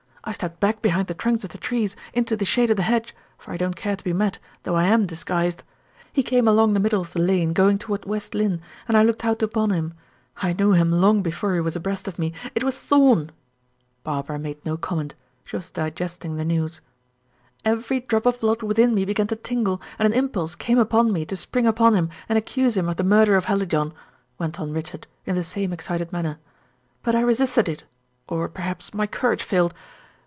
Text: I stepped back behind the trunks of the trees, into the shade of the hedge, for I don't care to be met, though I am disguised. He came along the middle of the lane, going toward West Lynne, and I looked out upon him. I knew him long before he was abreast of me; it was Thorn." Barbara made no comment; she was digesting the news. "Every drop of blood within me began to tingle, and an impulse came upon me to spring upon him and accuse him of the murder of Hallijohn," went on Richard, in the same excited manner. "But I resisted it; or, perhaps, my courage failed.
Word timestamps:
I 0.23 0.33
stepped 0.33 0.59
back 0.59 0.83
behind 0.83 1.07
the 1.07 1.15
trunks 1.15 1.43
of 1.43 1.49
the 1.49 1.57
trees, 1.57 1.95
into 2.13 2.35
the 2.35 2.45
shade 2.45 2.69
of 2.69 2.77
the 2.77 2.83
hedge, 2.83 3.15
for 3.39 3.51
I 3.51 3.57
don't 3.57 3.75
care 3.75 3.95
to 3.95 4.03
be 4.03 4.13
met, 4.13 4.37
though 4.61 4.75
I 4.75 4.83
am 4.83 5.07
disguised. 5.07 5.63
He 6.13 6.21
came 6.21 6.47
along 6.47 6.73
the 6.73 6.79
middle 6.79 7.01
of 7.01 7.11
the 7.13 7.21
lane, 7.21 7.53
going 7.53 7.79
toward 7.79 8.05
West 8.05 8.35
Lynne, 8.35 8.61
and 8.87 8.95
I 8.95 9.01
looked 9.01 9.25
out 9.25 9.41
upon 9.41 9.71
him. 9.71 9.95
I 10.37 10.53
knew 10.53 10.73
him 10.73 10.91
long 10.91 11.23
before 11.23 11.55
he 11.55 11.59
was 11.59 11.75
abreast 11.75 12.07
of 12.07 12.19
me; 12.19 12.33
it 12.53 12.63
was 12.63 12.77
Thorn." 12.77 13.31
Barbara 14.03 14.37
made 14.37 14.63
no 14.63 14.77
comment; 14.77 15.15
she 15.43 15.55
was 15.55 15.71
digesting 15.71 16.35
the 16.35 16.45
news. 16.45 16.81
"Every 17.65 17.99
drop 17.99 18.27
of 18.27 18.39
blood 18.41 18.61
within 18.61 18.93
me 18.93 19.05
began 19.05 19.25
to 19.27 19.35
tingle, 19.35 19.81
and 19.97 20.05
an 20.05 20.13
impulse 20.13 20.53
came 20.53 20.77
upon 20.77 21.11
me 21.11 21.25
to 21.25 21.35
spring 21.35 21.65
upon 21.65 21.95
him 21.95 22.09
and 22.29 22.37
accuse 22.37 22.77
him 22.77 22.87
of 22.87 22.97
the 22.97 23.03
murder 23.03 23.37
of 23.37 23.45
Hallijohn," 23.45 23.91
went 24.37 24.59
on 24.59 24.71
Richard, 24.71 25.07
in 25.25 25.33
the 25.33 25.43
same 25.43 25.73
excited 25.73 26.13
manner. 26.13 26.37
"But 27.01 27.15
I 27.15 27.21
resisted 27.21 27.67
it; 27.67 27.85
or, 28.29 28.47
perhaps, 28.47 28.93
my 28.93 29.07
courage 29.07 29.41
failed. 29.41 29.73